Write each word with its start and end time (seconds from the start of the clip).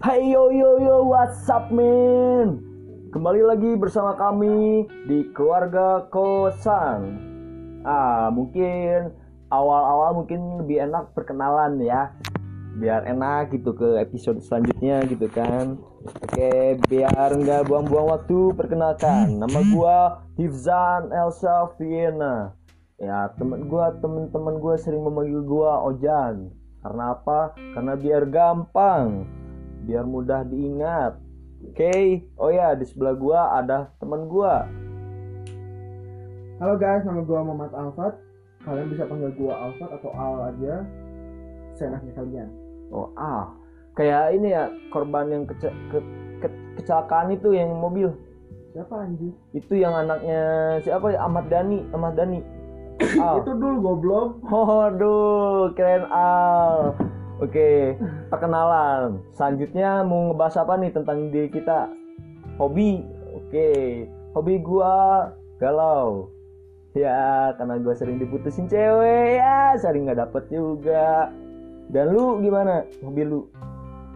Hai 0.00 0.32
yo 0.32 0.48
yo 0.48 0.80
yo 0.80 1.04
what's 1.12 1.44
up 1.52 1.68
man? 1.68 2.56
Kembali 3.12 3.44
lagi 3.44 3.76
bersama 3.76 4.16
kami 4.16 4.88
di 5.04 5.28
keluarga 5.36 6.08
kosan. 6.08 7.20
Ah 7.84 8.32
mungkin 8.32 9.12
awal-awal 9.52 10.24
mungkin 10.24 10.64
lebih 10.64 10.88
enak 10.88 11.12
perkenalan 11.12 11.84
ya. 11.84 12.16
Biar 12.80 13.04
enak 13.12 13.52
gitu 13.52 13.76
ke 13.76 14.00
episode 14.00 14.40
selanjutnya 14.40 15.04
gitu 15.04 15.28
kan. 15.28 15.76
Oke 16.24 16.80
biar 16.88 17.36
nggak 17.36 17.68
buang-buang 17.68 18.08
waktu 18.08 18.56
perkenalkan. 18.56 19.36
Nama 19.36 19.60
gua 19.68 20.24
Hifzan 20.40 21.12
Elsa 21.12 21.76
Vienna 21.76 22.56
Ya 22.96 23.28
temen 23.36 23.68
gua 23.68 23.92
temen-temen 24.00 24.64
gua 24.64 24.80
sering 24.80 25.04
memanggil 25.04 25.44
gua 25.44 25.84
Ojan. 25.92 26.56
Karena 26.80 27.12
apa? 27.12 27.52
Karena 27.76 27.92
biar 28.00 28.24
gampang 28.32 29.28
biar 29.84 30.04
mudah 30.04 30.44
diingat. 30.44 31.16
Oke, 31.60 31.76
okay. 31.76 32.04
oh 32.40 32.48
ya 32.48 32.72
di 32.72 32.88
sebelah 32.88 33.12
gua 33.12 33.40
ada 33.60 33.92
teman 34.00 34.24
gua. 34.28 34.64
Halo 36.56 36.76
guys, 36.80 37.04
nama 37.04 37.20
gua 37.24 37.40
Muhammad 37.44 37.72
Alfat. 37.76 38.14
Kalian 38.64 38.88
bisa 38.92 39.04
panggil 39.04 39.32
gua 39.36 39.68
Alfat 39.68 39.90
atau 40.00 40.10
Al 40.12 40.52
aja. 40.52 40.84
Seenaknya 41.76 42.12
kalian. 42.16 42.48
Oh, 42.92 43.12
ah. 43.16 43.52
Kayak 43.92 44.36
ini 44.36 44.56
ya, 44.56 44.72
korban 44.88 45.28
yang 45.28 45.44
kece 45.44 45.68
ke 45.92 45.98
ke 46.40 46.48
kecelakaan 46.80 47.36
itu 47.36 47.52
yang 47.52 47.76
mobil. 47.76 48.08
Siapa 48.72 49.04
anjir? 49.04 49.34
Itu 49.52 49.76
yang 49.76 49.92
anaknya 49.92 50.78
siapa 50.80 51.12
ya? 51.12 51.26
Ahmad 51.28 51.52
Dhani, 51.52 51.84
Ahmad 51.92 52.16
Dhani. 52.16 52.40
Al. 53.20 53.44
itu 53.44 53.52
dulu 53.52 53.76
goblok. 53.80 54.28
Oh, 54.52 54.88
aduh, 54.88 55.72
keren 55.76 56.08
Al. 56.08 56.96
Oke, 57.40 57.96
perkenalan. 58.28 59.24
Selanjutnya 59.32 60.04
mau 60.04 60.28
ngebahas 60.28 60.60
apa 60.60 60.76
nih 60.76 60.92
tentang 60.92 61.32
diri 61.32 61.48
kita? 61.48 61.88
Hobi. 62.60 63.00
Oke, 63.32 64.04
hobi 64.36 64.60
gua 64.60 65.32
galau. 65.56 66.28
Ya, 66.92 67.56
karena 67.56 67.80
gua 67.80 67.96
sering 67.96 68.20
diputusin 68.20 68.68
cewek 68.68 69.40
ya, 69.40 69.72
sering 69.80 70.04
nggak 70.04 70.20
dapet 70.20 70.52
juga. 70.52 71.32
Dan 71.88 72.12
lu 72.12 72.44
gimana? 72.44 72.84
Hobi 73.00 73.24
lu? 73.24 73.48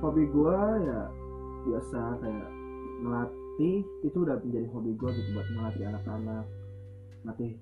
Hobi 0.05 0.29
gua 0.29 0.77
ya 0.85 1.01
biasa 1.65 2.21
kayak 2.21 2.49
melatih 3.01 3.81
itu 4.05 4.19
udah 4.21 4.37
menjadi 4.45 4.69
hobi 4.69 4.93
gua 5.01 5.11
gitu 5.17 5.33
buat 5.33 5.49
melatih 5.57 5.85
anak-anak. 5.89 6.45
Melatih 7.25 7.57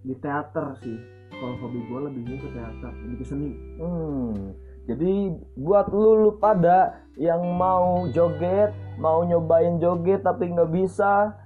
di 0.00 0.14
teater 0.16 0.80
sih. 0.80 0.96
Kalau 1.28 1.60
hobi 1.60 1.84
gua 1.92 2.08
lebihnya 2.08 2.40
ke 2.40 2.48
teater, 2.56 2.92
lebih 3.04 3.20
ke 3.20 3.26
seni. 3.28 3.52
Hmm 3.76 4.56
jadi 4.88 5.36
buat 5.60 5.92
lu, 5.92 6.16
lu 6.16 6.30
pada 6.40 7.04
yang 7.20 7.44
mau 7.60 8.08
joget, 8.08 8.72
mau 8.96 9.20
nyobain 9.20 9.76
joget 9.76 10.24
tapi 10.24 10.48
nggak 10.48 10.72
bisa, 10.72 11.36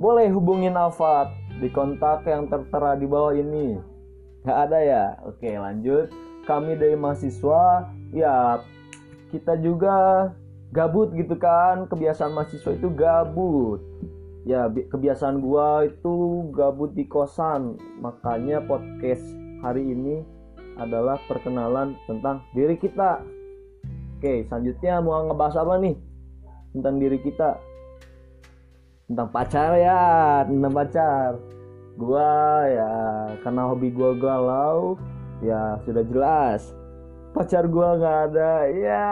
boleh 0.00 0.32
hubungin 0.32 0.80
Alfat 0.80 1.28
di 1.60 1.68
kontak 1.68 2.24
yang 2.24 2.48
tertera 2.48 2.96
di 2.96 3.04
bawah 3.04 3.36
ini. 3.36 3.76
Gak 4.48 4.58
ada 4.70 4.78
ya? 4.80 5.04
Oke 5.28 5.60
lanjut. 5.60 6.08
Kami 6.48 6.78
dari 6.78 6.94
mahasiswa, 6.94 7.90
ya 8.14 8.62
kita 9.28 9.58
juga 9.60 10.30
gabut 10.70 11.12
gitu 11.12 11.36
kan. 11.36 11.90
Kebiasaan 11.90 12.32
mahasiswa 12.32 12.72
itu 12.72 12.88
gabut. 12.94 13.82
Ya 14.46 14.70
kebiasaan 14.70 15.42
gua 15.42 15.90
itu 15.90 16.46
gabut 16.54 16.94
di 16.94 17.04
kosan. 17.10 17.76
Makanya 17.98 18.62
podcast 18.62 19.26
hari 19.60 19.90
ini 19.90 20.35
adalah 20.76 21.16
perkenalan 21.24 21.96
tentang 22.04 22.44
diri 22.52 22.76
kita. 22.76 23.24
Oke, 24.16 24.48
selanjutnya 24.48 25.00
mau 25.04 25.28
ngebahas 25.28 25.60
apa 25.60 25.76
nih? 25.80 25.96
Tentang 26.72 26.94
diri 26.96 27.18
kita. 27.20 27.60
Tentang 29.06 29.28
pacar 29.28 29.76
ya, 29.76 30.04
tentang 30.48 30.72
pacar. 30.72 31.30
Gua 31.96 32.64
ya 32.68 32.92
karena 33.40 33.62
hobi 33.72 33.88
gua 33.88 34.12
galau, 34.16 35.00
ya 35.40 35.80
sudah 35.84 36.04
jelas. 36.04 36.76
Pacar 37.32 37.68
gua 37.68 37.96
nggak 37.96 38.18
ada. 38.32 38.52
Ya, 38.72 39.08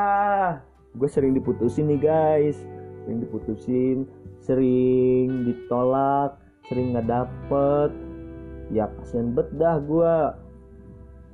gue 0.96 1.08
sering 1.08 1.32
diputusin 1.36 1.88
nih 1.88 2.00
guys. 2.00 2.56
Sering 3.04 3.18
diputusin, 3.24 3.98
sering 4.40 5.48
ditolak, 5.48 6.36
sering 6.68 6.96
nggak 6.96 7.08
dapet. 7.08 7.90
Ya 8.72 8.88
kasihan 9.00 9.36
bet 9.36 9.48
dah 9.56 9.76
gua 9.80 10.36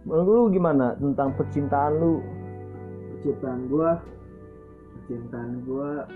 menurut 0.05 0.27
lu 0.27 0.43
gimana 0.55 0.97
tentang 0.97 1.37
percintaan 1.37 1.93
lu? 2.00 2.15
Percintaan 3.16 3.61
gua 3.69 3.91
percintaan 4.97 5.50
gua 5.66 6.09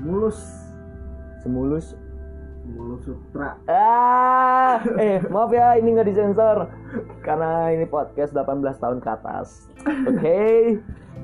mulus. 0.00 0.38
Semulus. 1.44 1.92
Mulus 2.64 3.04
sutra. 3.04 3.60
Ah 3.68 4.80
eh 5.02 5.20
maaf 5.28 5.52
ya 5.52 5.76
ini 5.76 5.92
nggak 5.92 6.08
disensor. 6.08 6.72
Karena 7.20 7.68
ini 7.68 7.84
podcast 7.84 8.32
18 8.32 8.80
tahun 8.80 8.98
ke 9.04 9.08
atas. 9.12 9.68
Oke. 10.08 10.16
Okay. 10.16 10.58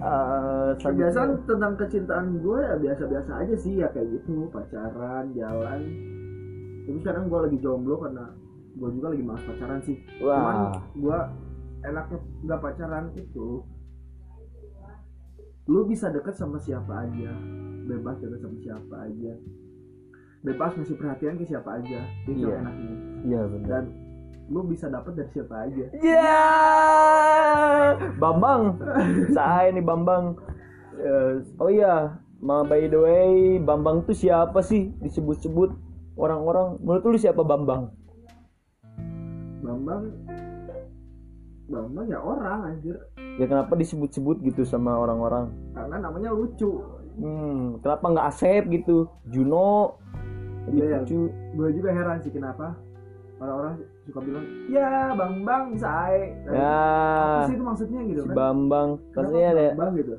uh, 0.05 0.77
kebiasaan 0.77 1.49
tentang 1.49 1.81
kecintaan 1.81 2.45
gue 2.45 2.61
ya 2.61 2.77
biasa-biasa 2.77 3.31
aja 3.41 3.57
sih 3.57 3.81
ya 3.81 3.89
kayak 3.89 4.21
gitu. 4.21 4.53
Pacaran 4.53 5.33
jalan. 5.33 5.81
Tapi 6.84 6.99
sekarang 7.01 7.33
gue 7.33 7.41
lagi 7.49 7.59
jomblo 7.65 7.97
karena 8.05 8.28
gue 8.77 8.89
juga 9.01 9.07
lagi 9.17 9.25
malas 9.25 9.45
pacaran 9.49 9.81
sih. 9.81 9.97
Wah. 10.21 10.37
cuman 10.37 10.57
gue 10.93 11.19
enaknya 11.85 12.19
nggak 12.45 12.61
pacaran 12.61 13.07
itu 13.17 13.65
lu 15.71 15.81
bisa 15.87 16.11
deket 16.11 16.35
sama 16.35 16.59
siapa 16.59 17.07
aja 17.07 17.33
bebas 17.87 18.19
deket 18.19 18.41
sama 18.43 18.59
siapa 18.59 18.95
aja 19.07 19.33
bebas 20.41 20.73
ngasih 20.73 20.97
perhatian 20.97 21.37
ke 21.37 21.45
siapa 21.45 21.81
aja 21.81 22.01
itu 22.25 22.49
yeah. 22.49 22.61
enaknya. 22.65 22.95
Iya 23.21 23.37
yeah, 23.37 23.45
benar 23.45 23.69
dan 23.69 23.85
lu 24.51 24.67
bisa 24.67 24.91
dapet 24.91 25.15
dari 25.15 25.31
siapa 25.31 25.69
aja. 25.69 25.85
Ya 26.01 26.11
yeah! 26.17 27.85
Bambang. 28.17 28.81
Saya 29.37 29.71
nih 29.71 29.85
Bambang. 29.85 30.41
Uh, 31.01 31.45
oh 31.61 31.71
iya 31.71 32.19
ma 32.41 32.65
by 32.67 32.89
the 32.89 32.99
way 32.99 33.61
Bambang 33.61 34.03
tuh 34.09 34.17
siapa 34.17 34.65
sih? 34.65 34.91
Disebut-sebut 35.05 35.77
orang-orang. 36.17 36.81
Menurut 36.81 37.05
lu 37.05 37.19
siapa 37.21 37.45
Bambang? 37.45 37.93
Bambang 39.61 40.09
Bambang 41.71 42.07
ya 42.11 42.19
orang 42.19 42.59
anjir. 42.67 42.99
Ya 43.39 43.47
kenapa 43.47 43.79
disebut-sebut 43.79 44.43
gitu 44.43 44.67
sama 44.67 44.99
orang-orang? 44.99 45.55
Karena 45.71 45.97
namanya 46.03 46.35
lucu. 46.35 46.83
Hmm 47.15 47.79
kenapa 47.79 48.05
nggak 48.11 48.27
Asep 48.27 48.63
gitu? 48.75 49.07
Juno. 49.31 49.95
Iya 50.75 50.99
ya 50.99 50.99
gue 51.57 51.69
juga 51.73 51.91
heran 51.95 52.21
sih 52.27 52.31
kenapa 52.35 52.75
orang-orang 53.41 53.81
suka 54.05 54.19
bilang 54.21 54.47
ya 54.67 55.15
Bambang 55.15 55.79
say. 55.79 56.35
Ya. 56.51 56.75
Apa 57.39 57.47
sih 57.47 57.55
itu 57.55 57.65
maksudnya 57.65 58.01
gitu 58.11 58.21
kan? 58.27 58.35
Bambang. 58.35 58.89
Maksudnya 59.15 59.49
ada 59.55 59.67
Bambang 59.79 59.93
gitu? 59.95 60.13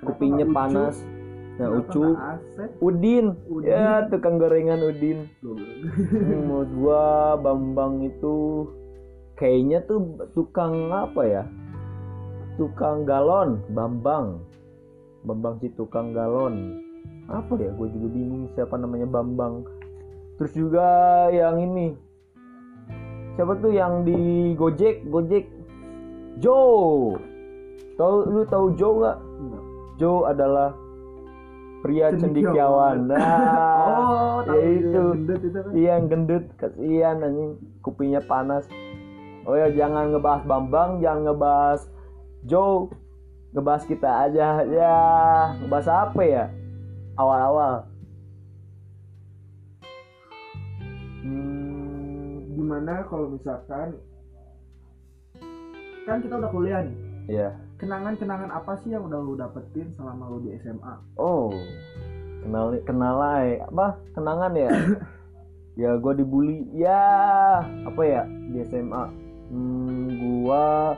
Kupingnya 0.00 0.46
panas. 0.48 0.96
Nah, 1.56 1.72
Ucu, 1.72 2.12
Udin. 2.84 3.32
Udin, 3.48 3.64
ya 3.64 4.04
tukang 4.12 4.36
gorengan 4.36 4.76
Udin. 4.92 5.24
hmm, 5.40 6.44
menurut 6.44 6.70
gua 6.76 7.04
Bambang 7.40 8.04
itu 8.04 8.68
kayaknya 9.36 9.84
tuh 9.84 10.00
tukang 10.32 10.90
apa 10.90 11.22
ya? 11.28 11.44
Tukang 12.56 13.04
galon 13.04 13.60
Bambang. 13.70 14.40
Bambang 15.22 15.60
si 15.60 15.68
tukang 15.76 16.16
galon. 16.16 16.80
Apa 17.28 17.54
ya? 17.60 17.70
Gue 17.76 17.92
juga 17.92 18.08
bingung 18.10 18.48
siapa 18.56 18.80
namanya 18.80 19.06
Bambang. 19.06 19.62
Terus 20.40 20.52
juga 20.56 20.88
yang 21.32 21.60
ini. 21.60 21.92
Siapa 23.36 23.60
tuh 23.60 23.72
yang 23.76 24.08
di 24.08 24.52
Gojek? 24.56 25.04
Gojek. 25.12 25.44
Joe. 26.40 27.16
Tahu 28.00 28.14
lu 28.28 28.42
tahu 28.48 28.72
Joe 28.76 28.96
nggak? 29.00 29.18
Joe 29.96 30.28
adalah 30.28 30.72
pria 31.84 32.12
cendikiawan. 32.16 33.04
nah 33.12 34.44
oh, 34.44 34.52
ya 34.52 34.60
itu. 34.80 35.02
iya 35.76 36.00
yang 36.00 36.08
gendut 36.08 36.44
kasihan 36.56 37.20
anjing. 37.24 37.60
Kupingnya 37.84 38.20
panas 38.24 38.68
oh 39.46 39.54
ya 39.54 39.70
jangan 39.70 40.10
ngebahas 40.10 40.42
Bambang 40.44 40.98
jangan 40.98 41.30
ngebahas 41.30 41.80
Joe. 42.46 42.86
Ngebahas 43.50 43.84
kita 43.90 44.10
aja 44.30 44.62
ya. 44.62 44.96
Ngebahas 45.58 45.88
apa 45.88 46.22
ya? 46.22 46.44
Awal-awal. 47.18 47.74
Hmm, 51.26 52.54
gimana 52.54 53.02
kalau 53.10 53.34
misalkan 53.34 53.98
kan 56.06 56.22
kita 56.22 56.34
udah 56.38 56.50
kuliah 56.54 56.80
nih. 56.86 56.96
Iya. 57.26 57.50
Kenangan-kenangan 57.82 58.50
apa 58.54 58.78
sih 58.80 58.94
yang 58.94 59.10
udah 59.10 59.18
lu 59.18 59.34
dapetin 59.34 59.90
selama 59.98 60.30
lu 60.30 60.46
di 60.46 60.54
SMA? 60.62 60.94
Oh, 61.18 61.50
kenal 62.46 62.78
kenalai 62.86 63.58
apa? 63.58 63.98
Kenangan 64.14 64.52
ya? 64.54 64.70
ya 65.82 65.90
gue 65.98 66.12
dibully. 66.14 66.70
Ya 66.76 67.02
apa 67.64 68.02
ya? 68.06 68.22
Di 68.54 68.62
SMA 68.70 69.25
hmm, 69.50 70.06
gua 70.46 70.96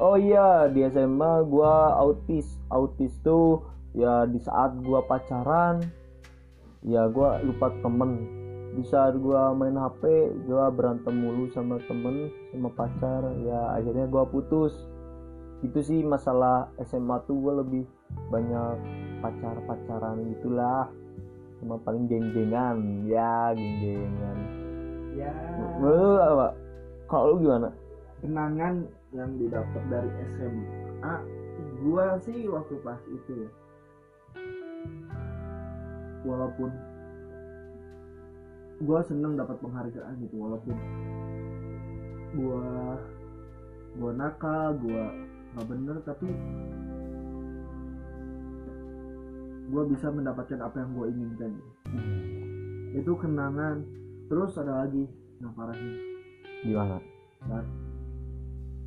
oh 0.00 0.16
iya 0.16 0.68
di 0.68 0.84
SMA 0.88 1.44
gua 1.48 1.96
autis. 2.00 2.46
Autis 2.68 3.12
tuh 3.22 3.62
ya 3.96 4.28
di 4.28 4.40
saat 4.42 4.76
gua 4.84 5.04
pacaran 5.04 5.80
ya 6.84 7.08
gua 7.08 7.40
lupa 7.40 7.72
temen. 7.80 8.12
Di 8.76 8.84
saat 8.84 9.16
gua 9.16 9.56
main 9.56 9.76
HP 9.76 10.32
gua 10.44 10.68
berantem 10.68 11.16
mulu 11.16 11.48
sama 11.52 11.80
temen 11.88 12.28
sama 12.52 12.68
pacar. 12.76 13.24
Ya 13.44 13.72
akhirnya 13.76 14.04
gua 14.08 14.28
putus. 14.28 14.72
Itu 15.64 15.80
sih 15.80 16.04
masalah 16.04 16.68
SMA 16.84 17.16
tuh 17.24 17.40
gua 17.40 17.64
lebih 17.64 17.88
banyak 18.28 18.76
pacar 19.24 19.56
pacaran 19.64 20.28
gitulah. 20.36 20.92
Sama 21.56 21.80
paling 21.80 22.04
geng-gengan. 22.04 23.08
Ya 23.08 23.56
geng-gengan. 23.56 24.38
Ya. 25.16 25.32
Lu 25.80 26.20
apa? 26.20 26.52
Kalau 27.08 27.32
lu 27.32 27.48
gimana 27.48 27.72
kenangan 28.24 28.88
yang 29.12 29.30
didapat 29.36 29.82
dari 29.92 30.10
SMA 30.32 31.14
gua 31.84 32.16
sih 32.24 32.48
waktu 32.48 32.74
pas 32.80 33.00
itu 33.08 33.32
ya. 33.44 33.50
Walaupun 36.26 36.70
gua 38.84 39.00
seneng 39.06 39.40
dapat 39.40 39.56
penghargaan 39.60 40.20
gitu 40.20 40.36
walaupun 40.36 40.76
gua 42.36 43.00
gua 43.96 44.12
nakal 44.12 44.76
gua 44.76 45.04
nggak 45.56 45.66
bener 45.72 45.96
tapi 46.04 46.28
gua 49.72 49.82
bisa 49.88 50.12
mendapatkan 50.12 50.60
apa 50.60 50.76
yang 50.80 50.90
gua 50.92 51.06
inginkan. 51.08 51.52
Itu 52.96 53.12
kenangan. 53.16 53.84
Terus 54.26 54.58
ada 54.58 54.82
lagi 54.82 55.06
yang 55.38 55.54
parahnya 55.54 55.94
gimana? 56.66 56.98
Nah, 57.46 57.62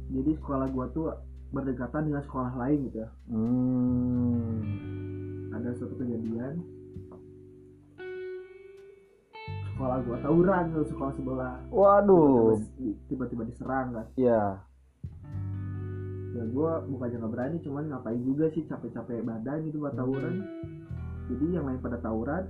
jadi 0.10 0.32
sekolah 0.36 0.68
gua 0.70 0.86
tuh 0.90 1.14
berdekatan 1.50 2.06
dengan 2.06 2.22
sekolah 2.22 2.52
lain 2.56 2.78
gitu 2.88 2.98
ya. 3.00 3.10
hmm. 3.30 4.54
Ada 5.52 5.70
suatu 5.76 5.96
kejadian 5.98 6.62
sekolah 9.70 9.98
gua 10.04 10.18
tawuran 10.20 10.64
tuh 10.72 10.86
sekolah 10.88 11.14
sebelah. 11.14 11.56
waduh 11.70 12.60
Tiba-tiba- 13.08 13.46
diserang 13.46 13.94
kan. 13.94 14.06
ya 14.16 14.60
Ya 16.30 16.44
gua 16.46 16.86
bukannya 16.86 17.18
nggak 17.18 17.34
berani, 17.34 17.58
cuman 17.60 17.90
ngapain 17.90 18.22
juga 18.22 18.46
sih 18.50 18.62
capek-capek 18.64 19.26
badan 19.26 19.66
gitu 19.66 19.82
buat 19.82 19.98
tawuran. 19.98 20.46
Jadi 21.26 21.46
yang 21.52 21.66
lain 21.66 21.78
pada 21.80 21.98
tawuran, 21.98 22.46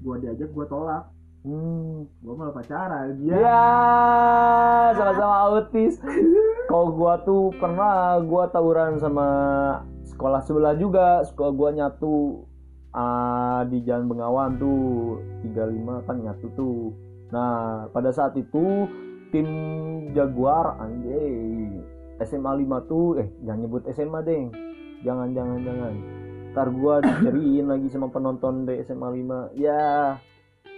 gua 0.00 0.18
diajak 0.18 0.50
gua 0.50 0.66
tolak. 0.66 1.04
hmm. 1.42 2.10
Gua 2.20 2.34
malah 2.34 2.52
pacaran. 2.52 3.14
Ya, 3.22 3.62
sama-sama 4.92 5.36
autis. 5.46 5.94
Kalau 6.74 6.90
gua 6.90 7.22
tuh 7.22 7.54
pernah 7.54 8.18
gua 8.26 8.50
tawuran 8.50 8.98
sama 8.98 9.28
sekolah 10.10 10.42
sebelah 10.42 10.74
juga. 10.74 11.22
Sekolah 11.22 11.54
gua 11.54 11.70
nyatu 11.70 12.42
ah, 12.90 13.62
di 13.62 13.78
Jalan 13.86 14.10
Bengawan 14.10 14.58
tuh 14.58 15.22
35 15.54 16.02
kan 16.02 16.16
nyatu 16.18 16.50
tuh. 16.58 16.90
Nah, 17.30 17.86
pada 17.94 18.10
saat 18.10 18.34
itu 18.34 18.90
tim 19.30 19.46
Jaguar 20.18 20.74
anjay 20.82 21.78
SMA 22.26 22.66
5 22.66 22.90
tuh 22.90 23.22
eh 23.22 23.30
jangan 23.46 23.60
nyebut 23.62 23.86
SMA 23.94 24.20
deng. 24.26 24.50
Jangan 25.06 25.30
jangan 25.30 25.62
jangan. 25.62 25.94
Ntar 26.58 26.68
gua 26.74 26.98
diceriin 27.06 27.70
lagi 27.70 27.86
sama 27.86 28.10
penonton 28.10 28.66
di 28.66 28.82
SMA 28.82 29.14
5. 29.14 29.54
Ya, 29.62 30.18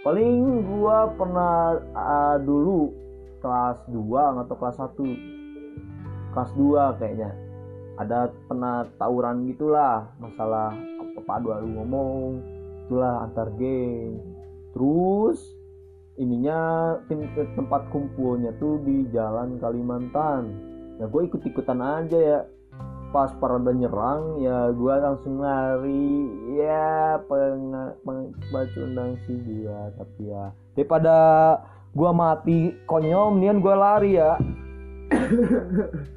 paling 0.05 0.61
gua 0.61 1.09
pernah 1.17 1.81
ah, 1.97 2.37
dulu 2.37 2.93
kelas 3.41 3.81
2 3.89 4.45
atau 4.45 4.55
kelas 4.61 4.77
1 4.77 5.36
kelas 6.33 6.51
2 6.55 6.99
kayaknya. 6.99 7.31
Ada 7.97 8.29
pernah 8.45 8.85
tawuran 9.01 9.49
gitulah 9.49 10.13
masalah 10.21 10.69
apa 11.01 11.19
padu 11.25 11.49
lu 11.49 11.81
ngomong 11.81 12.37
itulah 12.85 13.25
antar 13.25 13.49
geng. 13.57 14.21
Terus 14.77 15.41
ininya 16.21 16.93
tim 17.09 17.25
tempat 17.35 17.89
kumpulnya 17.89 18.53
tuh 18.61 18.77
di 18.85 19.09
jalan 19.09 19.57
Kalimantan. 19.57 20.53
Ya 21.01 21.09
gue 21.09 21.21
ikut 21.25 21.41
ikutan 21.41 21.81
aja 21.81 22.17
ya. 22.17 22.39
Pas 23.09 23.31
pada 23.39 23.71
nyerang 23.73 24.45
ya 24.45 24.69
gue 24.69 24.93
langsung 25.01 25.41
lari. 25.41 26.29
Ya 26.53 27.17
peng 27.25 27.73
pengacundang 28.05 29.17
sih 29.25 29.41
gua 29.41 29.89
tapi 29.97 30.29
ya. 30.29 30.53
Daripada 30.77 31.17
gua 31.97 32.13
mati 32.13 32.77
konyol 32.85 33.41
nian 33.41 33.57
gua 33.57 33.73
lari 33.73 34.21
ya 34.21 34.37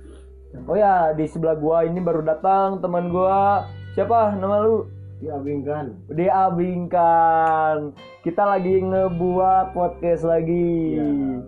oh 0.67 0.77
ya 0.77 1.13
di 1.13 1.25
sebelah 1.25 1.57
gua 1.57 1.85
ini 1.85 2.01
baru 2.01 2.21
datang 2.21 2.81
teman 2.81 3.09
gua. 3.09 3.65
Siapa? 3.95 4.37
Nama 4.37 4.57
lu? 4.63 4.87
Diabingkan. 5.21 6.09
diabingkan 6.17 7.93
kita 8.25 8.41
lagi 8.41 8.81
ngebuat 8.81 9.77
podcast 9.77 10.25
lagi. 10.25 10.97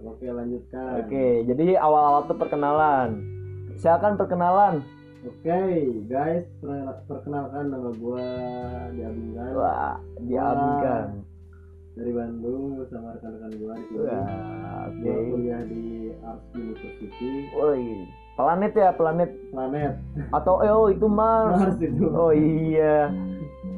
Oke 0.05 0.29
lanjutkan. 0.29 1.01
oke 1.01 1.27
jadi 1.49 1.81
awal-awal 1.81 2.29
tuh 2.29 2.37
perkenalan. 2.37 3.17
Silakan 3.81 4.21
perkenalan. 4.21 4.85
Oke, 5.23 5.61
guys, 6.11 6.45
per- 6.61 7.01
perkenalkan 7.09 7.71
nama 7.71 7.91
gua 7.97 8.29
Diabingkan 8.93 9.51
wah 9.57 9.97
diabingkan 10.21 11.07
dari 11.93 12.13
Bandung 12.13 12.77
bersama 12.77 13.17
rekan-rekan 13.17 13.53
gua 13.57 13.73
di 13.73 13.85
sini. 13.89 14.05
oke. 14.05 15.01
Gua 15.01 15.17
kuliah 15.33 15.63
di 15.65 15.85
Arts 16.21 16.47
University. 16.53 17.33
Woi, 17.57 17.85
planet 18.33 18.73
ya 18.73 18.91
planet 18.93 19.31
Planet 19.53 19.93
atau 20.33 20.65
eh, 20.65 20.73
oh 20.73 20.89
itu 20.89 21.05
Mars. 21.05 21.61
Mars 21.61 21.79
itu. 21.79 22.05
Oh 22.09 22.33
iya. 22.33 23.13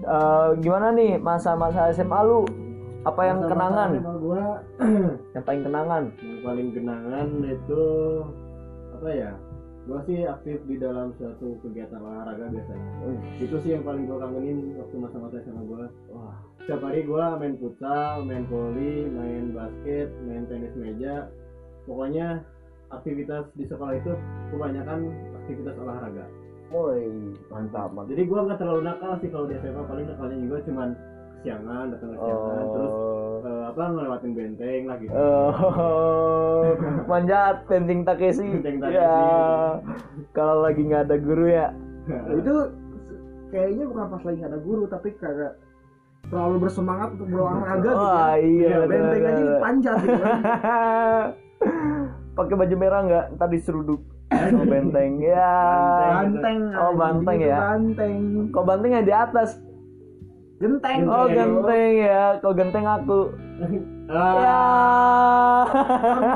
Eh, 0.04 0.48
gimana 0.60 0.92
nih 0.92 1.18
masa-masa 1.18 1.90
SMA 1.90 2.20
lu? 2.22 2.46
Apa 3.04 3.20
yang 3.26 3.42
Masa-masa 3.42 3.52
kenangan? 3.52 3.88
SMA 3.92 4.14
gua 4.16 4.44
Yang 5.34 5.44
paling 5.44 5.62
kenangan? 5.62 6.02
yang 6.22 6.40
paling 6.40 6.68
kenangan 6.72 7.28
itu 7.44 7.82
apa 8.94 9.08
ya? 9.10 9.32
Gua 9.84 10.00
sih 10.08 10.24
aktif 10.24 10.64
di 10.64 10.80
dalam 10.80 11.12
suatu 11.20 11.60
kegiatan 11.60 12.00
olahraga 12.00 12.48
biasanya. 12.48 12.88
Itu 13.36 13.60
sih 13.60 13.76
yang 13.76 13.84
paling 13.84 14.08
gua 14.08 14.24
kangenin 14.24 14.72
waktu 14.80 14.96
masa-masa 14.96 15.36
SMA 15.44 15.62
gua. 15.68 15.84
Wah, 16.08 16.36
Setiap 16.64 16.80
hari 16.80 17.04
gua 17.04 17.36
main 17.36 17.60
futsal, 17.60 18.24
main 18.24 18.48
voli, 18.48 19.04
main 19.10 19.52
basket, 19.52 20.08
main 20.24 20.48
tenis 20.48 20.72
meja. 20.78 21.28
Pokoknya 21.84 22.40
aktivitas 22.96 23.44
di 23.54 23.64
sekolah 23.66 23.94
itu 23.94 24.12
kebanyakan 24.50 24.98
aktivitas 25.38 25.74
olahraga. 25.78 26.24
woi, 26.72 27.06
mantap, 27.54 27.94
mantap. 27.94 28.10
Jadi 28.10 28.22
gua 28.26 28.50
nggak 28.50 28.58
terlalu 28.58 28.82
nakal 28.82 29.12
sih 29.22 29.30
kalau 29.30 29.46
di 29.46 29.54
SMA 29.58 29.82
paling 29.84 30.06
nakalnya 30.10 30.36
juga 30.42 30.56
cuman 30.66 30.88
kesiangan, 31.38 31.84
datang 31.92 32.10
kesiangan, 32.16 32.64
terus 32.72 32.90
Oh. 32.90 33.44
eh, 33.44 33.62
apa 33.68 33.82
ngelewatin 33.84 34.32
benteng 34.32 34.82
lah 34.88 34.96
gitu. 34.96 35.12
Oh, 35.12 35.52
manjat 37.12 37.56
penting 37.68 38.02
Takeshi. 38.02 38.48
Benteng 38.58 38.80
Takeshi. 38.80 38.96
Ya. 38.96 39.78
Kalau 40.32 40.64
lagi 40.64 40.80
nggak 40.82 41.04
ada 41.06 41.16
guru 41.20 41.46
ya. 41.46 41.68
itu 42.42 42.54
kayaknya 43.52 43.84
bukan 43.86 44.06
pas 44.10 44.22
lagi 44.24 44.36
nggak 44.40 44.52
ada 44.56 44.60
guru 44.64 44.84
tapi 44.88 45.08
kayak 45.20 45.52
terlalu 46.26 46.56
bersemangat 46.58 47.08
untuk 47.14 47.28
berolahraga 47.28 47.76
gitu. 47.84 47.92
Wah, 47.94 48.34
iya. 48.40 48.66
Ya, 48.66 48.78
benteng 48.88 49.22
aja 49.22 49.42
dipanjat 49.46 49.96
gitu 50.00 50.16
kan. 50.18 50.40
Pakai 52.34 52.54
baju 52.58 52.74
merah 52.74 53.00
nggak? 53.06 53.26
Ntar 53.38 53.48
diseruduk. 53.48 54.02
Oh, 54.34 54.66
benteng 54.72 55.22
ya. 55.22 55.54
Banteng. 56.18 56.58
Oh, 56.74 56.92
banteng 56.98 57.38
ya. 57.38 57.58
Banteng. 57.62 58.18
Kok 58.50 58.64
bantengnya 58.66 59.00
di 59.06 59.14
atas? 59.14 59.58
Genteng. 60.58 61.06
Oh, 61.06 61.26
genteng 61.30 61.92
ya. 61.94 62.38
Kok 62.42 62.54
genteng 62.54 62.86
aku? 62.86 63.20
Ah, 64.04 64.36
Ya. 64.36 64.60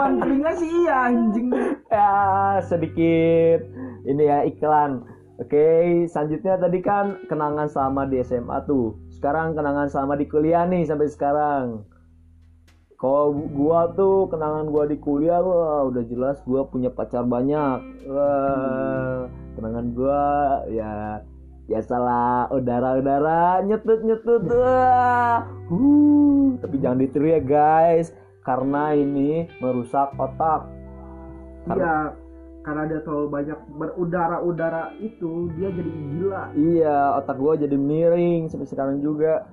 Telinga 0.25 0.57
sih 0.57 0.73
iya 0.73 1.13
anjing. 1.13 1.53
ya, 1.93 2.09
sedikit 2.65 3.61
ini 4.09 4.25
ya 4.25 4.41
iklan. 4.49 5.05
Oke, 5.37 6.09
selanjutnya 6.09 6.57
tadi 6.57 6.81
kan 6.81 7.21
kenangan 7.29 7.69
selama 7.69 8.09
di 8.09 8.25
SMA 8.25 8.65
tuh. 8.65 8.97
Sekarang 9.13 9.53
kenangan 9.53 9.93
selama 9.93 10.17
di 10.17 10.25
kuliah 10.25 10.65
nih 10.65 10.89
sampai 10.89 11.13
sekarang. 11.13 11.85
Kalau 12.99 13.31
gua 13.55 13.95
tuh 13.95 14.27
kenangan 14.27 14.75
gua 14.75 14.91
di 14.91 14.99
kuliah 14.99 15.39
wah 15.39 15.87
udah 15.87 16.03
jelas 16.11 16.43
gua 16.43 16.67
punya 16.67 16.91
pacar 16.91 17.23
banyak. 17.23 17.79
Wah, 18.11 19.31
kenangan 19.55 19.87
gua 19.95 20.23
ya 20.67 21.23
biasalah 21.71 22.51
udara-udara 22.51 23.63
nyetut-nyetut. 23.63 24.51
Wah. 24.51 25.47
Huh, 25.71 26.59
tapi 26.59 26.83
jangan 26.83 26.99
ditiru 26.99 27.39
ya 27.39 27.39
guys 27.39 28.11
karena 28.43 28.91
ini 28.99 29.47
merusak 29.63 30.11
otak. 30.19 30.67
Iya, 31.71 32.19
karena 32.67 32.83
dia 32.91 33.01
terlalu 33.07 33.31
banyak 33.31 33.59
berudara-udara 33.79 34.99
itu 34.99 35.55
dia 35.55 35.71
jadi 35.71 35.91
gila. 36.19 36.45
Iya, 36.59 36.99
otak 37.23 37.39
gua 37.39 37.55
jadi 37.55 37.79
miring 37.79 38.51
sampai 38.51 38.67
sekarang 38.67 38.99
juga. 38.99 39.47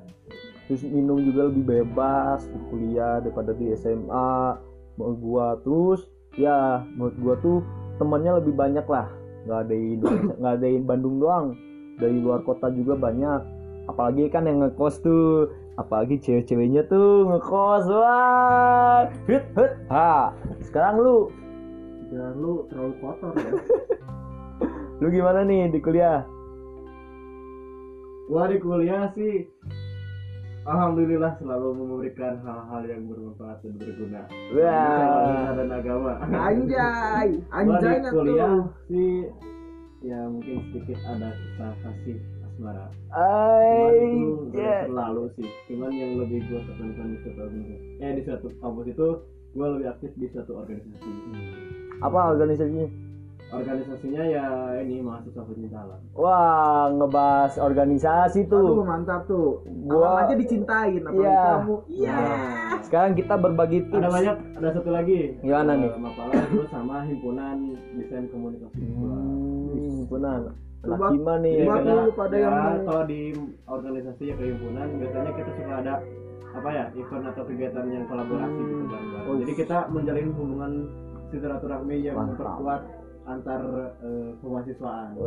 Terus 0.65 0.81
minum 0.89 1.21
juga 1.21 1.47
lebih 1.49 1.63
bebas 1.63 2.45
di 2.49 2.59
kuliah 2.73 3.21
daripada 3.21 3.53
di 3.53 3.69
SMA. 3.77 4.57
Menurut 4.97 5.17
gua 5.21 5.47
terus 5.61 6.01
ya 6.35 6.81
menurut 6.97 7.15
gua 7.21 7.35
tuh 7.43 7.57
temannya 8.01 8.41
lebih 8.41 8.53
banyak 8.57 8.85
lah. 8.89 9.07
Nggak 9.45 9.59
ada 9.61 9.75
nggak 10.41 10.53
ada 10.57 10.67
di 10.67 10.81
Bandung 10.81 11.21
doang. 11.21 11.53
Dari 12.01 12.17
luar 12.19 12.43
kota 12.43 12.69
juga 12.73 12.97
banyak. 12.97 13.55
apalagi 13.85 14.33
kan 14.33 14.49
yang 14.49 14.65
ngekos 14.65 14.97
tuh 15.05 15.45
apalagi 15.77 16.17
cewek-ceweknya 16.17 16.89
tuh 16.89 17.29
ngekos 17.29 17.85
wah 17.91 19.05
hit 19.29 19.45
hit 19.53 19.73
ha 19.91 20.33
sekarang 20.65 21.05
lu 21.05 21.17
jangan 22.09 22.33
lu 22.39 22.53
terlalu 22.71 22.93
kotor 23.03 23.33
ya 23.37 23.51
lu 25.03 25.07
gimana 25.11 25.43
nih 25.43 25.69
di 25.69 25.79
kuliah 25.83 26.23
gua 28.25 28.49
di 28.49 28.57
kuliah 28.57 29.11
sih 29.13 29.45
Alhamdulillah 30.65 31.37
selalu 31.37 31.77
memberikan 31.77 32.41
hal-hal 32.41 32.81
yang 32.89 33.05
bermanfaat 33.05 33.61
dan 33.61 33.73
berguna. 33.77 34.21
Wah. 34.57 35.53
dan 35.53 35.69
agama. 35.69 36.13
Anjay, 36.25 37.29
anjay 37.61 38.01
di 38.01 38.09
kuliah 38.09 38.65
sih 38.89 39.29
ya 40.01 40.25
mungkin 40.25 40.65
sedikit 40.69 40.97
ada 41.05 41.29
kisah 41.37 41.73
kasih 41.85 42.17
asmara. 42.49 42.85
Cuman 42.89 43.13
Ay, 43.13 43.97
itu 44.09 44.29
nggak 44.49 44.57
yeah. 44.57 44.81
terlalu 44.89 45.23
sih. 45.37 45.49
Cuman 45.69 45.91
yang 45.93 46.11
lebih 46.17 46.39
gua 46.49 46.61
tekankan 46.65 47.07
di 47.13 47.17
organisasi, 47.29 47.85
eh 48.01 48.11
di 48.17 48.21
suatu 48.25 48.47
kampus 48.57 48.85
itu 48.89 49.07
gua 49.53 49.67
lebih 49.77 49.87
aktif 49.93 50.11
di 50.17 50.27
suatu 50.33 50.51
organisasi. 50.65 51.09
apa 52.03 52.35
organisasinya 52.35 52.91
Organisasinya 53.55 54.23
ya 54.23 54.45
ini 54.77 54.99
mahasiswa 54.99 55.41
pencinta 55.41 55.77
alam. 55.77 55.99
wah 56.13 56.85
ngebahas 56.89 57.53
organisasi 57.57 58.39
Tuh 58.45 58.61
tuh 58.73 58.83
mantap 58.83 59.21
tuh. 59.25 59.63
Gua- 59.85 60.13
Alam 60.13 60.23
aja 60.23 60.33
dicintain 60.35 60.99
apalagi 60.99 61.21
Iya. 61.21 61.43
kamu. 61.55 61.75
Iya. 61.87 62.17
sekarang 62.81 63.11
kita 63.13 63.33
berbagi 63.35 63.79
tips 63.85 63.97
Ada 63.97 64.09
banyak, 64.09 64.35
ada 64.55 64.69
satu 64.71 64.89
lagi. 64.89 65.19
Gimana 65.39 65.71
Eh, 65.71 65.79
nih? 65.79 65.91
Mapala 65.95 66.33
itu 66.37 66.59
sama 66.67 66.95
himpunan 67.01 67.57
desain 67.95 68.25
komunikasi 68.27 68.75
visual. 68.75 69.19
hmm, 70.05 70.25
anak 70.25 70.53
Coba- 70.85 71.09
gimana 71.09 71.39
nih 71.41 71.65
Buat 71.65 71.81
lu 71.81 71.97
pada 72.13 72.35
ya, 72.35 72.45
yang 72.45 72.85
kalau 72.85 73.03
di 73.03 73.21
organisasi 73.65 74.23
ya 74.23 74.35
kehimpunan 74.35 74.87
biasanya 74.95 75.31
kita 75.33 75.51
suka 75.51 75.73
ada 75.75 75.93
apa 76.51 76.69
ya 76.69 76.85
event 76.93 77.25
atau 77.25 77.43
kegiatan 77.43 77.85
yang 77.85 78.05
kolaborasi 78.05 78.61
gitu 78.61 78.85
kan. 78.85 79.03
Oh. 79.25 79.35
Jadi 79.35 79.53
kita 79.55 79.77
menjalin 79.89 80.29
hubungan 80.31 80.71
silaturahmi 81.27 81.97
yang 81.99 82.15
memperkuat 82.15 82.81
antar 83.25 83.61
eh, 84.05 84.29
kemahasiswaan. 84.41 85.17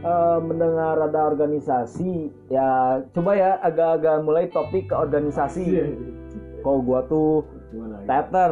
Eh, 0.00 0.38
mendengar 0.40 0.96
ada 0.96 1.28
organisasi 1.28 2.32
ya 2.48 3.04
coba 3.12 3.36
ya 3.36 3.60
agak-agak 3.60 4.24
mulai 4.24 4.48
topik 4.48 4.88
ke 4.88 4.96
organisasi 4.96 5.60
Iya. 5.76 5.84
kok 6.64 6.88
gua 6.88 7.04
tuh 7.04 7.44
Gimana? 7.68 8.00
teater 8.08 8.50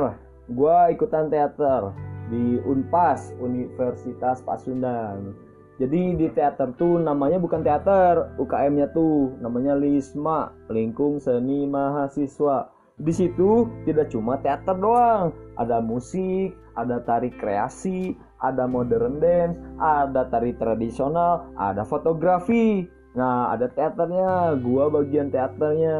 gua 0.52 0.92
ikutan 0.92 1.32
teater 1.32 1.96
di 2.28 2.60
Unpas 2.68 3.32
Universitas 3.40 4.44
Pasundan 4.44 5.32
jadi 5.80 6.20
di 6.20 6.28
teater 6.36 6.68
tuh 6.76 7.00
namanya 7.00 7.40
bukan 7.40 7.64
teater 7.64 8.28
UKM-nya 8.36 8.92
tuh 8.92 9.32
namanya 9.40 9.72
Lisma 9.72 10.52
Lingkung 10.68 11.16
Seni 11.16 11.64
Mahasiswa 11.64 12.68
di 13.00 13.12
situ 13.14 13.64
tidak 13.88 14.12
cuma 14.12 14.36
teater 14.44 14.76
doang 14.76 15.32
ada 15.56 15.80
musik 15.80 16.52
ada 16.76 17.00
tari 17.00 17.32
kreasi 17.32 18.12
ada 18.38 18.70
modern 18.70 19.18
dance 19.18 19.58
ada 19.82 20.26
tari 20.30 20.54
tradisional 20.54 21.50
ada 21.58 21.82
fotografi. 21.82 22.86
Nah 23.18 23.50
ada 23.50 23.66
teaternya. 23.66 24.54
Gua 24.62 24.86
bagian 24.90 25.30
teaternya 25.30 25.98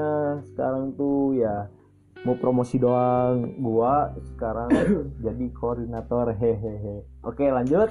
sekarang 0.55 0.95
tuh 0.95 1.35
ya. 1.35 1.67
Mau 2.23 2.39
promosi 2.39 2.79
doang. 2.79 3.59
Gua 3.59 4.15
sekarang 4.35 4.71
jadi 5.25 5.47
koordinator. 5.55 6.31
Hehehe. 6.35 7.03
Oke 7.27 7.51
lanjut. 7.51 7.91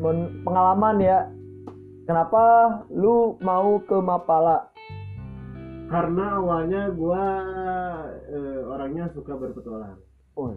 Men- 0.00 0.42
pengalaman 0.42 0.96
ya. 0.98 1.30
Kenapa 2.10 2.42
lu 2.90 3.38
mau 3.38 3.78
ke 3.86 3.94
Mapala? 4.02 4.66
Karena 5.86 6.42
awalnya 6.42 6.90
gua 6.90 7.22
eh, 8.30 8.62
orangnya 8.66 9.06
suka 9.14 9.34
berpetualang. 9.38 9.98
oh 10.38 10.54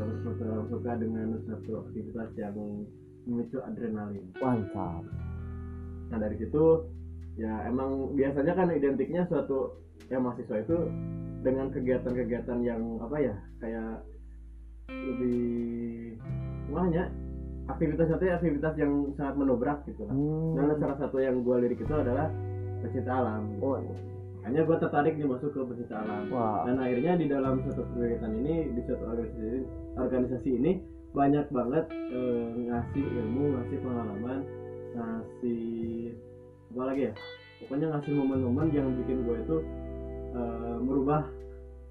Suka 0.00 0.32
berpetualang, 0.32 0.66
suka 0.72 0.92
dengan 0.96 1.28
satu 1.44 1.84
aktivitas 1.84 2.28
yang 2.40 2.56
memicu 3.28 3.60
adrenalin. 3.60 4.24
mantap 4.40 5.04
Nah 6.08 6.16
dari 6.16 6.40
situ 6.40 6.88
ya 7.36 7.68
emang 7.68 8.16
biasanya 8.16 8.56
kan 8.56 8.72
identiknya 8.72 9.28
suatu 9.28 9.76
ya 10.08 10.16
mahasiswa 10.16 10.56
itu 10.64 10.88
dengan 11.44 11.68
kegiatan-kegiatan 11.68 12.64
yang 12.64 12.80
apa 13.04 13.16
ya 13.20 13.36
kayak 13.60 14.00
lebih 14.88 15.40
banyak 16.72 17.08
aktivitasnya 17.68 18.16
itu 18.16 18.26
aktivitas 18.40 18.74
yang 18.80 18.92
sangat 19.20 19.34
menobrak 19.36 19.84
gitu 19.84 20.08
lah. 20.08 20.16
Hmm. 20.16 20.56
Dan 20.56 20.80
salah 20.80 20.96
satu 20.96 21.20
yang 21.20 21.44
gue 21.44 21.56
lirik 21.60 21.84
itu 21.84 21.94
adalah 21.94 22.32
pecinta 22.80 23.12
alam. 23.20 23.52
gitu. 23.52 23.62
Oh, 23.62 23.76
Makanya 24.40 24.60
gue 24.64 24.76
tertarik 24.80 25.14
nih 25.14 25.28
masuk 25.28 25.52
ke 25.52 25.60
pecinta 25.62 26.00
alam. 26.00 26.24
wah 26.32 26.64
Dan 26.64 26.80
akhirnya 26.80 27.12
di 27.14 27.26
dalam 27.28 27.60
satu 27.62 27.84
kegiatan 27.92 28.32
ini 28.34 28.72
di 28.72 28.80
suatu 28.82 29.04
organisasi 29.04 29.60
organisasi 29.94 30.50
ini 30.50 30.72
banyak 31.12 31.46
banget 31.50 31.84
eh, 31.92 32.46
ngasih 32.64 33.04
ilmu, 33.04 33.44
ngasih 33.52 33.78
pengalaman, 33.84 34.38
ngasih 34.96 35.62
apa 36.70 36.82
lagi 36.86 37.02
ya? 37.02 37.12
Pokoknya 37.60 37.86
ngasih 37.92 38.12
momen-momen 38.16 38.66
yang 38.72 38.88
bikin 38.96 39.18
gue 39.22 39.36
itu 39.38 39.56
eh, 40.32 40.76
merubah 40.80 41.22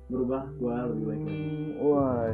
merubah 0.10 0.42
gue 0.58 0.74
lebih 0.90 1.06
baik 1.06 1.22
lagi. 1.22 1.38
Hmm, 1.38 1.70
wah 1.86 2.34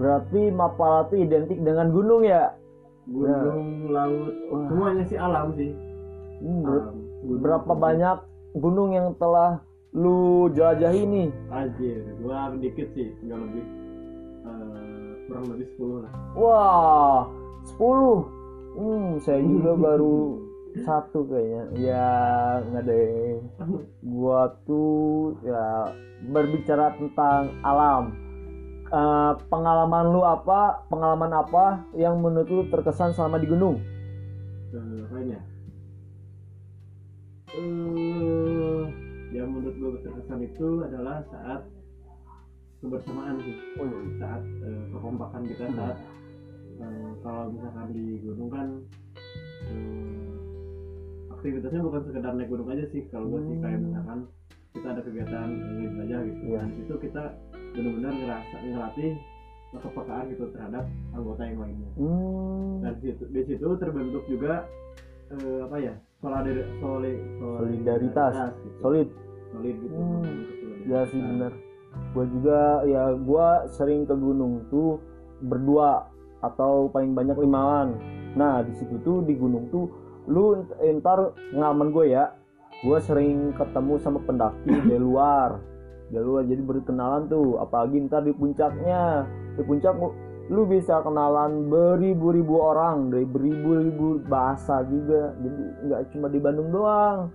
berarti 0.00 0.42
Mapala 0.48 1.04
tuh 1.06 1.18
identik 1.20 1.60
dengan 1.60 1.92
gunung 1.92 2.24
ya 2.24 2.56
Gunung, 3.04 3.90
laut, 3.90 4.32
Wah. 4.48 4.64
semuanya 4.70 5.02
sih 5.04 5.18
alam 5.18 5.50
sih. 5.52 5.74
Hmm, 6.40 6.62
ber- 6.62 6.84
Alam. 6.86 6.96
Gunung, 7.20 7.40
berapa 7.42 7.64
gunung. 7.66 7.82
banyak 7.82 8.16
gunung 8.56 8.90
yang 8.94 9.14
telah 9.16 9.62
lu 9.90 10.46
jelajahi 10.54 11.02
nih 11.02 11.28
Anjir, 11.50 12.02
gua 12.22 12.54
dikit 12.58 12.88
sih, 12.94 13.10
nggak 13.26 13.38
lebih 13.38 13.64
eh, 14.46 15.10
kurang 15.26 15.46
lebih 15.54 15.66
10 15.78 16.02
lah. 16.06 16.12
Wah, 16.34 17.18
10. 17.78 18.78
Hmm, 18.78 19.08
saya 19.22 19.42
juga 19.42 19.74
baru 19.90 20.38
satu 20.86 21.26
kayaknya. 21.26 21.62
Ya, 21.74 22.10
nggak 22.70 22.84
deh. 22.86 23.42
Gua 24.06 24.54
tuh 24.66 25.34
ya 25.42 25.90
berbicara 26.30 26.94
tentang 26.98 27.58
alam. 27.66 28.14
Eh, 28.90 29.32
pengalaman 29.46 30.10
lu 30.10 30.22
apa? 30.26 30.86
Pengalaman 30.90 31.30
apa 31.30 31.86
yang 31.94 32.18
menurut 32.18 32.50
lu 32.50 32.62
terkesan 32.70 33.14
selama 33.14 33.38
di 33.38 33.46
gunung? 33.46 33.78
Eh, 34.74 35.49
Eh, 37.60 38.82
yang 39.30 39.48
menurut 39.52 39.76
gue 39.76 39.90
terkesan 40.02 40.40
itu 40.42 40.68
adalah 40.82 41.20
saat 41.28 41.60
kebersamaan 42.80 43.36
sih. 43.44 43.56
Saat 44.16 44.42
eh, 44.42 44.82
kekompakan 44.90 45.42
kita 45.44 45.64
saat 45.76 45.96
eh, 46.80 47.10
kalau 47.20 47.52
misalkan 47.52 47.86
di 47.92 48.06
gunung 48.24 48.50
kan 48.50 48.68
eh, 49.68 50.34
aktivitasnya 51.30 51.84
bukan 51.84 52.02
sekedar 52.08 52.32
naik 52.32 52.48
gunung 52.48 52.68
aja 52.68 52.84
sih. 52.90 53.04
Kalau 53.12 53.28
gue 53.28 53.40
sih 53.46 53.56
kayak 53.60 53.78
Hmm. 53.78 53.86
misalkan 53.92 54.18
kita 54.70 54.86
ada 54.86 55.02
kegiatan 55.02 55.48
ngeliat 55.50 55.94
aja 56.06 56.16
gitu. 56.24 56.40
Iya. 56.46 56.58
Dan 56.62 56.68
itu 56.78 56.94
kita 57.02 57.24
benar-benar 57.74 58.12
ngerasa 58.14 58.56
ngelatih 58.64 59.12
kepekaan 59.70 60.24
gitu 60.34 60.44
terhadap 60.50 60.84
anggota 61.14 61.46
yang 61.46 61.62
lainnya 61.62 61.90
Hmm, 61.94 62.82
dan 62.82 62.98
di 62.98 63.14
situ, 63.14 63.22
di 63.30 63.42
situ 63.46 63.68
terbentuk 63.78 64.26
juga 64.26 64.66
eh, 65.30 65.60
apa 65.62 65.76
ya 65.78 65.94
solidar, 66.20 66.68
soli, 66.80 67.12
Solidaritas. 67.40 68.32
gitu. 68.36 68.68
solid. 68.84 69.08
solid 69.50 69.76
gitu 69.80 69.96
Hmm. 69.96 70.24
Ya 70.84 71.00
sih 71.08 71.20
bener. 71.20 71.52
Gua 72.12 72.24
juga 72.28 72.60
ya 72.86 73.02
gua 73.16 73.66
sering 73.72 74.04
ke 74.04 74.14
gunung 74.14 74.68
tuh 74.68 75.00
berdua 75.40 76.08
atau 76.44 76.88
paling 76.92 77.16
banyak 77.16 77.36
limaan. 77.40 77.96
Nah 78.36 78.60
di 78.64 78.72
situ 78.76 79.00
tuh 79.00 79.24
di 79.24 79.34
gunung 79.36 79.68
tuh 79.72 79.88
lu 80.28 80.62
entar 80.84 81.32
pengalaman 81.50 81.90
gue 81.90 82.12
ya. 82.12 82.36
Gua 82.80 82.96
sering 83.00 83.52
ketemu 83.56 84.00
sama 84.00 84.24
pendaki 84.24 84.72
dari 84.72 84.96
luar, 85.00 85.60
dari 86.08 86.24
luar 86.24 86.48
jadi 86.48 86.62
berkenalan 86.64 87.28
tuh. 87.28 87.60
Apalagi 87.60 88.08
ntar 88.08 88.24
di 88.24 88.32
puncaknya, 88.32 89.28
di 89.56 89.62
puncak 89.64 89.92
lu- 90.50 90.66
bisa 90.66 90.98
kenalan 91.06 91.70
beribu-ribu 91.70 92.58
orang 92.58 93.14
dari 93.14 93.24
beribu-ribu 93.24 94.26
bahasa 94.26 94.82
juga. 94.84 95.32
Jadi 95.38 95.62
nggak 95.86 96.02
cuma 96.10 96.26
di 96.26 96.38
Bandung 96.42 96.74
doang 96.74 97.30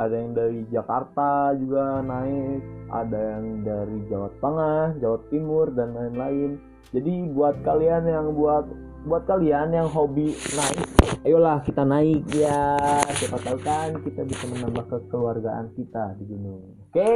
ada 0.00 0.16
yang 0.16 0.32
dari 0.32 0.60
Jakarta 0.72 1.52
juga 1.60 2.00
naik, 2.00 2.60
ada 2.88 3.20
yang 3.36 3.44
dari 3.60 3.98
Jawa 4.08 4.28
Tengah, 4.40 4.82
Jawa 4.96 5.18
Timur 5.28 5.66
dan 5.76 5.92
lain-lain. 5.92 6.56
Jadi 6.96 7.28
buat 7.36 7.60
kalian 7.60 8.08
yang 8.08 8.32
buat 8.32 8.64
buat 9.04 9.24
kalian 9.28 9.76
yang 9.76 9.88
hobi 9.92 10.32
naik, 10.56 10.88
ayolah 11.28 11.60
kita 11.64 11.84
naik 11.84 12.24
ya. 12.32 12.80
Siapa 13.12 13.38
tahu 13.44 13.58
kan 13.60 14.00
kita 14.00 14.24
bisa 14.24 14.44
menambah 14.48 14.88
kekeluargaan 14.88 15.76
kita 15.76 16.16
di 16.16 16.24
gunung. 16.24 16.64
Oke? 16.90 17.12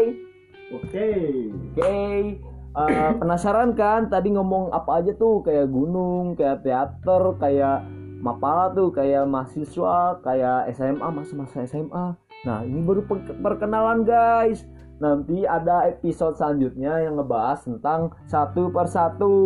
oke 0.73 1.09
Oke. 1.73 2.54
Eh, 2.75 3.11
penasaran 3.23 3.79
kan? 3.79 4.11
Tadi 4.11 4.35
ngomong 4.35 4.75
apa 4.75 4.99
aja 4.99 5.15
tuh? 5.15 5.47
Kayak 5.47 5.71
gunung, 5.71 6.35
kayak 6.35 6.67
teater, 6.67 7.23
kayak 7.39 7.87
mapala 8.25 8.73
tuh 8.73 8.89
kayak 8.89 9.29
mahasiswa 9.29 10.17
kayak 10.25 10.73
SMA 10.73 11.05
masa-masa 11.13 11.69
SMA 11.69 12.17
nah 12.45 12.61
ini 12.65 12.81
baru 12.81 13.05
pe- 13.05 13.37
perkenalan 13.41 14.05
guys. 14.05 14.65
Nanti 14.95 15.45
ada 15.45 15.89
episode 15.89 16.37
selanjutnya 16.37 17.03
yang 17.03 17.17
ngebahas 17.17 17.65
tentang 17.65 18.13
satu 18.29 18.69
persatu. 18.69 19.37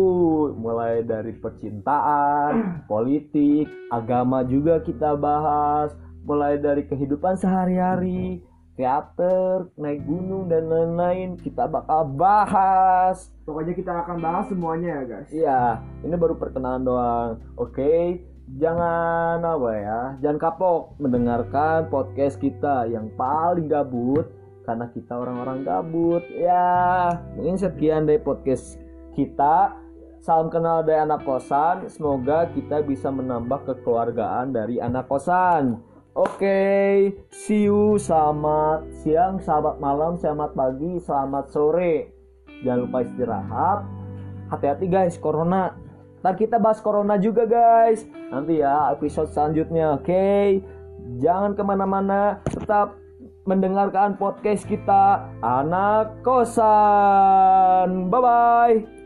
Mulai 0.55 1.03
dari 1.03 1.31
percintaan 1.33 2.83
politik 2.91 3.67
agama 3.89 4.43
juga 4.43 4.79
kita 4.79 5.15
bahas. 5.15 5.95
Mulai 6.27 6.59
dari 6.59 6.83
kehidupan 6.85 7.39
sehari-hari 7.39 8.43
teater 8.79 9.67
naik 9.75 10.07
gunung 10.07 10.47
dan 10.47 10.71
lain-lain 10.71 11.35
kita 11.35 11.67
bakal 11.67 12.07
bahas 12.07 13.27
Pokoknya 13.49 13.73
kita 13.73 13.91
akan 14.05 14.21
bahas 14.21 14.45
semuanya 14.45 15.01
ya 15.01 15.03
guys. 15.09 15.29
Iya, 15.33 15.61
ini 16.05 16.13
baru 16.13 16.37
perkenalan 16.37 16.85
doang. 16.85 17.41
Oke, 17.57 18.21
jangan 18.61 19.41
apa 19.41 19.71
ya, 19.73 20.01
jangan 20.21 20.37
kapok 20.37 20.93
mendengarkan 21.01 21.89
podcast 21.89 22.37
kita 22.37 22.85
yang 22.85 23.09
paling 23.17 23.65
gabut 23.65 24.29
karena 24.69 24.85
kita 24.93 25.17
orang-orang 25.17 25.65
gabut. 25.65 26.21
Ya, 26.29 27.09
mungkin 27.33 27.57
sekian 27.57 28.05
dari 28.05 28.21
podcast 28.21 28.77
kita. 29.17 29.73
Salam 30.21 30.53
kenal 30.53 30.85
dari 30.85 31.01
anak 31.01 31.25
kosan. 31.25 31.89
Semoga 31.89 32.53
kita 32.53 32.85
bisa 32.85 33.09
menambah 33.09 33.65
kekeluargaan 33.65 34.53
dari 34.53 34.77
anak 34.77 35.09
kosan. 35.09 35.81
Oke, 36.17 37.13
see 37.29 37.69
you. 37.69 38.01
Selamat 38.01 38.81
siang, 39.05 39.37
selamat 39.37 39.77
malam, 39.77 40.17
selamat 40.17 40.57
pagi, 40.57 40.97
selamat 41.05 41.45
sore. 41.53 42.09
Jangan 42.65 42.79
lupa 42.89 42.97
istirahat. 43.05 43.79
Hati-hati 44.49 44.89
guys, 44.89 45.21
corona. 45.21 45.77
Ntar 46.19 46.35
kita 46.35 46.57
bahas 46.57 46.81
corona 46.81 47.15
juga 47.21 47.45
guys. 47.45 48.09
Nanti 48.33 48.59
ya 48.59 48.89
episode 48.89 49.29
selanjutnya. 49.31 50.01
Oke, 50.01 50.59
jangan 51.21 51.53
ke 51.53 51.61
mana-mana. 51.61 52.41
Tetap 52.43 52.97
mendengarkan 53.45 54.17
podcast 54.17 54.65
kita 54.65 55.29
anak 55.45 56.25
kosan. 56.25 58.09
Bye 58.09 58.21
bye. 58.21 58.98